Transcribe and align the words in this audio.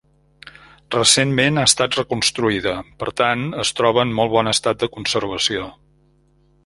Recentment 0.95 1.59
ha 1.63 1.65
estat 1.69 1.97
reconstruïda, 1.99 2.73
per 3.03 3.11
tant 3.21 3.45
es 3.65 3.73
troba 3.81 4.07
en 4.09 4.15
molt 4.21 4.35
bon 4.39 4.53
estat 4.53 4.81
de 4.85 4.91
conservació. 4.97 5.69